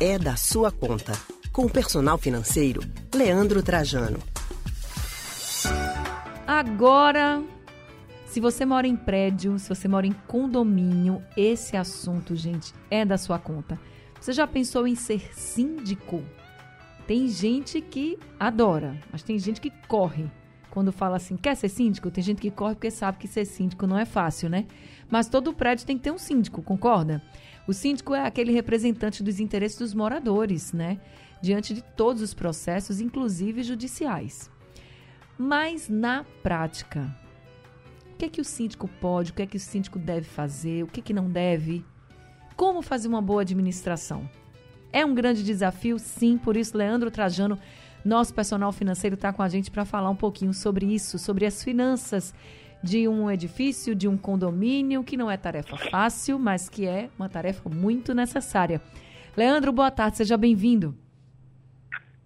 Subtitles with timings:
[0.00, 1.12] é da sua conta.
[1.52, 2.82] Com o personal financeiro,
[3.14, 4.18] Leandro Trajano.
[6.46, 7.42] Agora,
[8.26, 13.16] se você mora em prédio, se você mora em condomínio, esse assunto, gente, é da
[13.16, 13.80] sua conta.
[14.20, 16.22] Você já pensou em ser síndico?
[17.06, 20.30] Tem gente que adora, mas tem gente que corre.
[20.70, 22.10] Quando fala assim, quer ser síndico?
[22.10, 24.66] Tem gente que corre porque sabe que ser síndico não é fácil, né?
[25.08, 27.22] Mas todo prédio tem que ter um síndico, concorda?
[27.66, 31.00] O síndico é aquele representante dos interesses dos moradores, né?
[31.42, 34.50] Diante de todos os processos, inclusive judiciais.
[35.36, 37.14] Mas na prática,
[38.14, 40.82] o que é que o síndico pode, o que é que o síndico deve fazer,
[40.82, 41.84] o que, é que não deve?
[42.56, 44.28] Como fazer uma boa administração?
[44.92, 47.58] É um grande desafio, sim, por isso Leandro Trajano,
[48.02, 51.62] nosso personal financeiro, está com a gente para falar um pouquinho sobre isso, sobre as
[51.62, 52.32] finanças
[52.82, 57.28] de um edifício, de um condomínio, que não é tarefa fácil, mas que é uma
[57.28, 58.80] tarefa muito necessária.
[59.36, 60.94] Leandro, boa tarde, seja bem-vindo.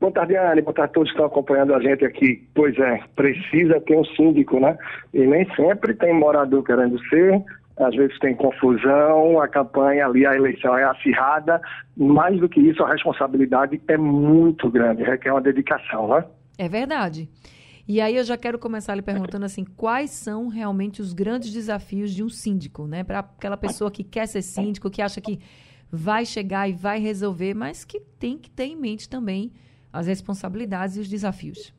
[0.00, 0.62] Boa tarde, Anne.
[0.62, 2.48] Boa tarde a todos que estão acompanhando a gente aqui.
[2.54, 4.78] Pois é, precisa ter um síndico, né?
[5.12, 7.44] E nem sempre tem morador querendo ser,
[7.76, 11.60] às vezes tem confusão, a campanha ali, a eleição é acirrada.
[11.96, 16.24] Mais do que isso, a responsabilidade é muito grande, requer uma dedicação, né?
[16.58, 17.28] É verdade.
[17.92, 22.14] E aí eu já quero começar lhe perguntando assim, quais são realmente os grandes desafios
[22.14, 23.02] de um síndico, né?
[23.02, 25.40] Para aquela pessoa que quer ser síndico, que acha que
[25.90, 29.50] vai chegar e vai resolver, mas que tem que ter em mente também
[29.92, 31.74] as responsabilidades e os desafios.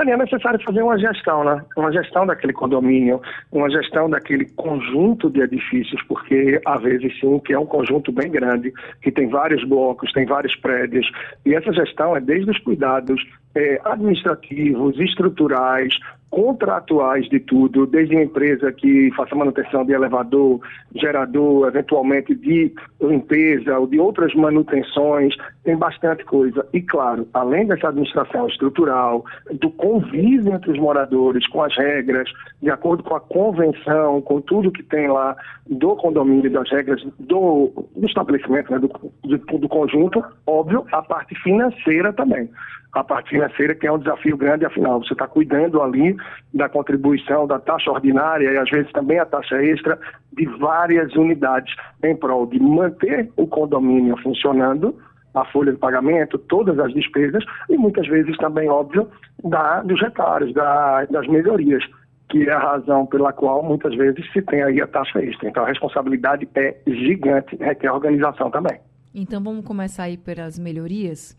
[0.00, 1.60] É necessário fazer uma gestão, né?
[1.76, 7.52] Uma gestão daquele condomínio, uma gestão daquele conjunto de edifícios, porque às vezes sim, que
[7.52, 11.10] é um conjunto bem grande, que tem vários blocos, tem vários prédios,
[11.44, 13.20] e essa gestão é desde os cuidados
[13.54, 15.94] é, administrativos, estruturais,
[16.30, 20.60] contratuais de tudo, desde uma empresa que faça manutenção de elevador,
[20.94, 26.66] gerador, eventualmente de limpeza ou de outras manutenções, tem bastante coisa.
[26.72, 32.30] E claro, além dessa administração estrutural, do convívio entre os moradores com as regras,
[32.62, 35.34] de acordo com a convenção, com tudo que tem lá
[35.66, 38.88] do condomínio, das regras do, do estabelecimento, né, do,
[39.24, 42.50] do, do conjunto, óbvio, a parte financeira também
[42.98, 46.16] a parte financeira, que é um desafio grande, afinal, você está cuidando ali
[46.52, 49.98] da contribuição da taxa ordinária e às vezes também a taxa extra
[50.32, 54.96] de várias unidades em prol de manter o condomínio funcionando,
[55.34, 59.08] a folha de pagamento, todas as despesas e muitas vezes também, óbvio,
[59.44, 61.84] da, dos reparos, da, das melhorias,
[62.28, 65.48] que é a razão pela qual muitas vezes se tem aí a taxa extra.
[65.48, 68.78] Então a responsabilidade é gigante, requer organização também.
[69.14, 71.36] Então vamos começar aí pelas melhorias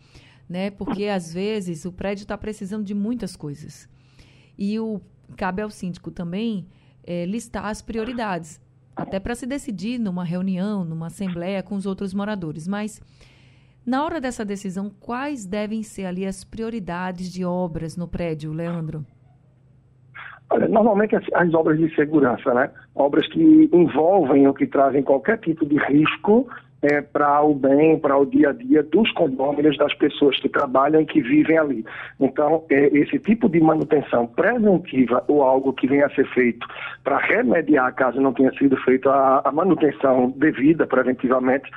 [0.49, 0.71] né?
[0.71, 3.87] Porque às vezes o prédio está precisando de muitas coisas.
[4.57, 4.99] E o
[5.37, 6.65] cabe ao síndico também
[7.03, 8.59] é, listar as prioridades,
[8.95, 12.67] até para se decidir numa reunião, numa assembleia com os outros moradores.
[12.67, 12.99] Mas
[13.85, 19.05] na hora dessa decisão, quais devem ser ali as prioridades de obras no prédio, Leandro?
[20.51, 22.71] Olha, normalmente as, as, obras de segurança, né?
[22.95, 26.47] Obras que envolvem ou que trazem qualquer tipo de risco
[26.81, 31.01] é, para o bem, para o dia a dia dos condôminos, das pessoas que trabalham
[31.01, 31.85] e que vivem ali.
[32.19, 36.65] Então, é, esse tipo de manutenção preventiva ou algo que venha a ser feito
[37.03, 39.09] para remediar caso não tenha sido feita
[39.43, 41.69] a, manutenção devida preventivamente,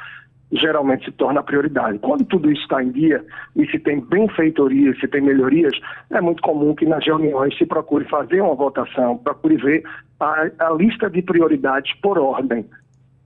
[0.53, 1.99] geralmente se torna prioridade.
[1.99, 3.25] Quando tudo isso está em dia
[3.57, 5.73] e se tem benfeitorias, se tem melhorias,
[6.11, 9.83] é muito comum que nas reuniões se procure fazer uma votação, procure ver
[10.21, 12.67] a, a lista de prioridades por ordem.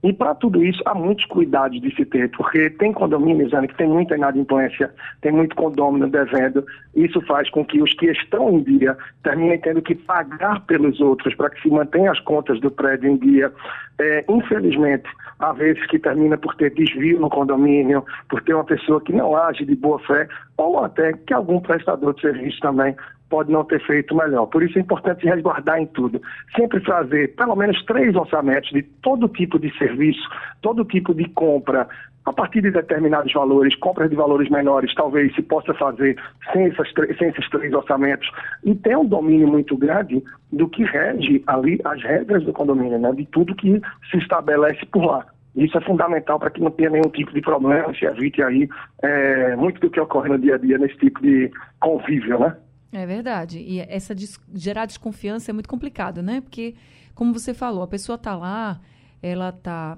[0.03, 3.75] E para tudo isso, há muitos cuidados de se ter, porque tem condomínios, Ana, que
[3.75, 6.63] tem muita inadimplência, tem muito condomínio devendo.
[6.95, 11.33] Isso faz com que os que estão em dia terminem tendo que pagar pelos outros
[11.33, 13.51] para que se mantenham as contas do prédio em dia.
[13.99, 15.09] É, infelizmente,
[15.39, 19.35] há vezes que termina por ter desvio no condomínio, por ter uma pessoa que não
[19.35, 20.27] age de boa fé,
[20.57, 22.95] ou até que algum prestador de serviço também
[23.29, 24.45] pode não ter feito melhor.
[24.47, 26.21] Por isso é importante resguardar em tudo.
[26.55, 30.21] Sempre fazer pelo menos três orçamentos de todo tipo de serviço,
[30.61, 31.87] todo tipo de compra,
[32.27, 36.17] a partir de determinados valores, compras de valores menores, talvez se possa fazer
[36.51, 38.29] sem, essas, sem esses três orçamentos,
[38.65, 40.21] e ter um domínio muito grande
[40.51, 43.13] do que rege ali as regras do condomínio, né?
[43.13, 43.81] de tudo que
[44.11, 45.25] se estabelece por lá.
[45.55, 48.67] Isso é fundamental para que não tenha nenhum tipo de problema, se evite aí
[49.01, 51.49] é, muito do que ocorre no dia a dia nesse tipo de
[51.79, 52.55] convívio, né?
[52.91, 53.59] É verdade.
[53.59, 56.41] E essa des gerar desconfiança é muito complicado, né?
[56.41, 56.75] Porque,
[57.13, 58.79] como você falou, a pessoa está lá,
[59.21, 59.95] ela está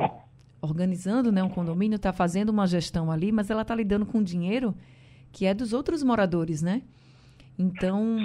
[0.61, 4.75] organizando né, um condomínio, está fazendo uma gestão ali, mas ela está lidando com dinheiro
[5.31, 6.81] que é dos outros moradores, né?
[7.57, 8.17] Então,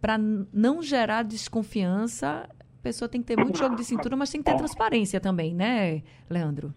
[0.00, 4.42] para não gerar desconfiança, a pessoa tem que ter muito jogo de cintura, mas tem
[4.42, 6.72] que ter transparência também, né, Leandro?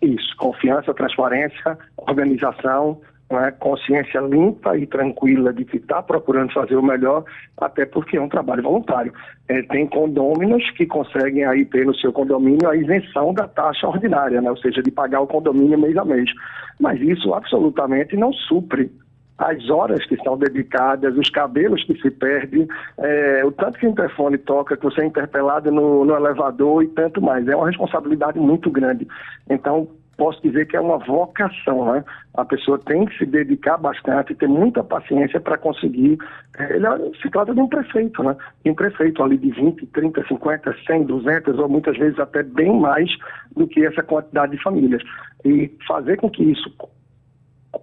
[0.00, 3.00] Isso, confiança, transparência, organização,
[3.30, 3.50] é?
[3.50, 7.24] consciência limpa e tranquila de que está procurando fazer o melhor,
[7.58, 9.12] até porque é um trabalho voluntário.
[9.48, 14.50] É, tem condôminos que conseguem aí pelo seu condomínio a isenção da taxa ordinária, né?
[14.50, 16.30] ou seja, de pagar o condomínio mês a mês.
[16.78, 18.90] Mas isso absolutamente não supre
[19.38, 22.66] as horas que são dedicadas, os cabelos que se perdem,
[22.98, 26.88] é, o tanto que o interfone toca, que você é interpelado no, no elevador e
[26.88, 27.46] tanto mais.
[27.46, 29.06] É uma responsabilidade muito grande.
[29.50, 32.04] Então, posso dizer que é uma vocação, né?
[32.34, 36.18] A pessoa tem que se dedicar bastante, ter muita paciência para conseguir.
[36.58, 38.36] Eh, ele é, se trata de um prefeito, né?
[38.64, 43.10] um prefeito ali de 20, 30, 50, 100, 200 ou muitas vezes até bem mais
[43.54, 45.02] do que essa quantidade de famílias.
[45.44, 46.70] E fazer com que isso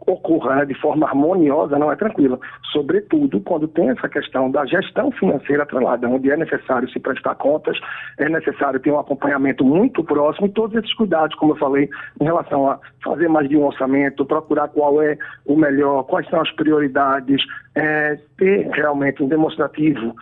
[0.05, 2.39] ocorra de forma harmoniosa não é tranquila.
[2.71, 7.77] Sobretudo quando tem essa questão da gestão financeira atrelada, onde é necessário se prestar contas,
[8.17, 12.23] é necessário ter um acompanhamento muito próximo e todos esses cuidados, como eu falei, em
[12.23, 16.51] relação a fazer mais de um orçamento, procurar qual é o melhor, quais são as
[16.51, 17.41] prioridades,
[17.75, 20.15] é, ter realmente um demonstrativo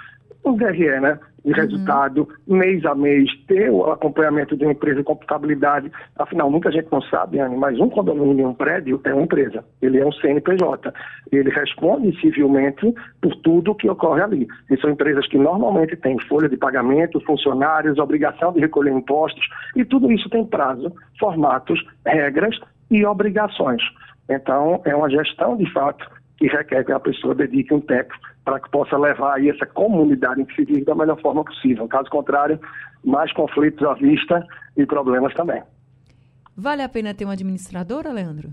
[0.44, 1.20] um DRE, né?
[1.44, 2.58] De resultado, uhum.
[2.58, 5.92] mês a mês, ter o acompanhamento de uma empresa de computabilidade.
[6.16, 9.66] Afinal, muita gente não sabe, Anne, mas um condomínio, um prédio, é uma empresa.
[9.82, 10.94] Ele é um CNPJ.
[11.32, 14.48] Ele responde civilmente por tudo que ocorre ali.
[14.70, 19.44] E são empresas que normalmente têm folha de pagamento, funcionários, obrigação de recolher impostos,
[19.76, 22.56] e tudo isso tem prazo, formatos, regras
[22.92, 23.82] e obrigações.
[24.30, 26.06] Então, é uma gestão, de fato,
[26.38, 30.46] que requer que a pessoa dedique um tempo para que possa levar aí essa comunidade
[30.58, 31.88] vive da melhor forma possível.
[31.88, 32.60] Caso contrário,
[33.04, 34.46] mais conflitos à vista
[34.76, 35.62] e problemas também.
[36.56, 38.50] Vale a pena ter uma administradora, Leandro?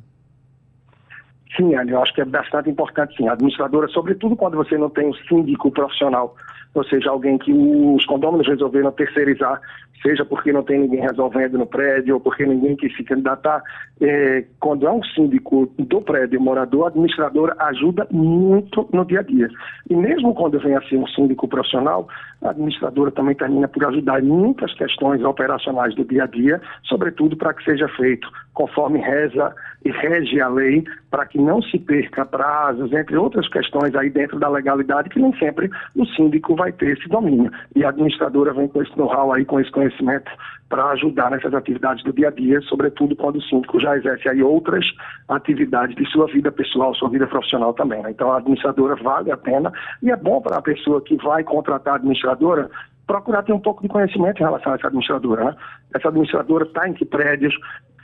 [1.57, 3.27] Sim, eu acho que é bastante importante sim.
[3.27, 6.37] A administradora, sobretudo quando você não tem um síndico profissional,
[6.75, 9.61] ou seja, alguém que os condôminos resolveram terceirizar
[10.03, 13.63] seja porque não tem ninguém resolvendo no prédio ou porque ninguém quis se candidatar.
[14.01, 19.23] É, quando é um síndico do prédio morador, a administradora ajuda muito no dia a
[19.23, 19.49] dia.
[19.91, 22.09] E mesmo quando vem assim um síndico profissional,
[22.43, 27.37] a administradora também termina por ajudar em muitas questões operacionais do dia a dia, sobretudo
[27.37, 28.29] para que seja feito
[28.59, 33.95] conforme reza e rege a lei, para que não se perca prazos, entre outras questões
[33.95, 37.53] aí dentro da legalidade, que nem sempre o síndico vai ter esse domínio.
[37.77, 40.29] E a administradora vem com esse know-how aí, com esse conhecimento
[40.69, 44.43] para ajudar nessas atividades do dia a dia, sobretudo quando o síndico já exerce aí
[44.43, 44.85] outras
[45.29, 48.03] atividades de sua vida pessoal, sua vida profissional também.
[48.03, 48.11] Né?
[48.11, 49.73] Então a administradora vale a pena
[50.03, 52.69] e é bom para a pessoa que vai contratar a administradora
[53.09, 55.45] procurar ter um pouco de conhecimento em relação a essa administradora.
[55.47, 55.57] Né?
[55.95, 57.55] Essa administradora está em que prédios,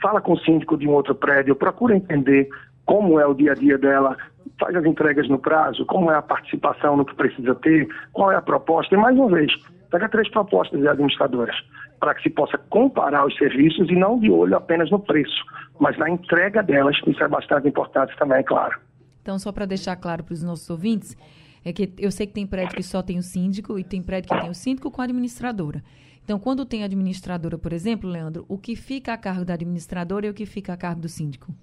[0.01, 2.49] fala com o síndico de um outro prédio, procura entender
[2.85, 4.15] como é o dia a dia dela,
[4.59, 8.35] faz as entregas no prazo, como é a participação no que precisa ter, qual é
[8.35, 8.93] a proposta.
[8.93, 9.51] E mais uma vez,
[9.89, 11.55] pega três propostas de administradoras
[11.99, 15.43] para que se possa comparar os serviços e não de olho apenas no preço,
[15.79, 18.79] mas na entrega delas, isso é bastante importante também, claro.
[19.21, 21.17] Então, só para deixar claro para os nossos ouvintes,
[21.63, 24.29] é que eu sei que tem prédio que só tem o síndico e tem prédio
[24.29, 25.81] que tem o síndico com a administradora.
[26.25, 30.29] Então, quando tem administradora, por exemplo, Leandro, o que fica a cargo da administradora e
[30.31, 31.53] o que fica a cargo do síndico?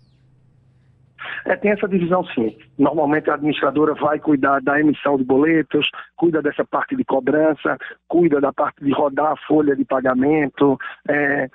[1.45, 2.57] É, tem essa divisão sim.
[2.79, 7.77] Normalmente a administradora vai cuidar da emissão de boletos, cuida dessa parte de cobrança,
[8.07, 10.79] cuida da parte de rodar a folha de pagamento,
[11.09, 11.51] é,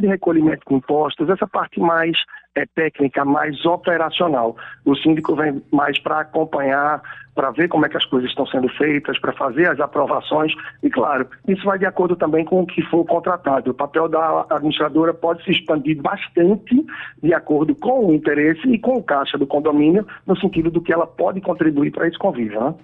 [0.00, 2.16] de recolhimento de impostos, essa parte mais
[2.56, 4.56] é, técnica, mais operacional.
[4.84, 7.02] O síndico vem mais para acompanhar,
[7.34, 10.88] para ver como é que as coisas estão sendo feitas, para fazer as aprovações e,
[10.88, 13.70] claro, isso vai de acordo também com o que for contratado.
[13.70, 16.84] O papel da administradora pode se expandir bastante
[17.22, 20.92] de acordo com o interesse e com o caixa do condomínio, no sentido do que
[20.92, 22.58] ela pode contribuir para esse convívio.
[22.58, 22.74] Né?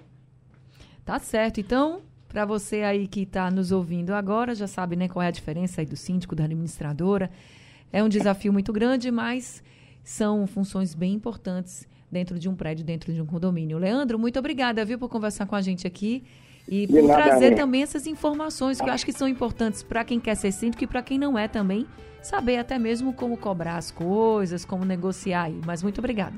[1.03, 1.59] Tá certo.
[1.59, 5.31] Então, para você aí que está nos ouvindo agora, já sabe né, qual é a
[5.31, 7.31] diferença aí do síndico, da administradora.
[7.93, 9.63] É um desafio muito grande, mas
[10.03, 13.77] são funções bem importantes dentro de um prédio, dentro de um condomínio.
[13.77, 16.23] Leandro, muito obrigada, viu, por conversar com a gente aqui
[16.67, 20.19] e por nada, trazer também essas informações que eu acho que são importantes para quem
[20.19, 21.85] quer ser síndico e para quem não é também,
[22.21, 25.61] saber até mesmo como cobrar as coisas, como negociar aí.
[25.63, 26.35] Mas muito obrigada.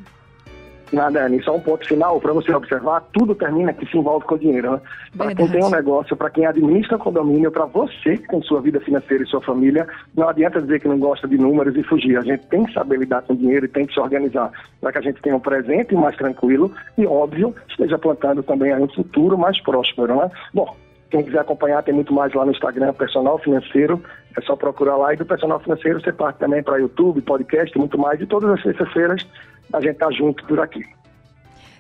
[0.92, 4.38] Nada, Anny, só um ponto final para você observar, tudo termina que se envolve com
[4.38, 4.74] dinheiro.
[4.74, 4.82] Né?
[5.18, 9.24] Para quem tem um negócio, para quem administra condomínio, para você tem sua vida financeira
[9.24, 12.18] e sua família, não adianta dizer que não gosta de números e fugir.
[12.18, 14.98] A gente tem que saber lidar com dinheiro e tem que se organizar para que
[15.00, 19.60] a gente tenha um presente mais tranquilo e, óbvio, esteja plantando também um futuro mais
[19.62, 20.15] próspero.
[20.15, 20.30] Né?
[20.54, 20.75] Bom,
[21.15, 24.03] quem quiser acompanhar, tem muito mais lá no Instagram, Personal Financeiro.
[24.38, 25.13] É só procurar lá.
[25.13, 28.19] E do Personal Financeiro você parte também para YouTube, podcast, muito mais.
[28.19, 29.25] E todas as sextas-feiras
[29.72, 30.84] a gente tá junto por aqui.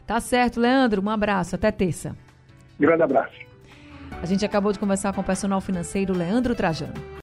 [0.07, 1.01] Tá certo, Leandro.
[1.01, 1.53] Um abraço.
[1.53, 2.15] Até terça.
[2.79, 3.35] Grande abraço.
[4.21, 6.93] A gente acabou de conversar com o personal financeiro Leandro Trajano.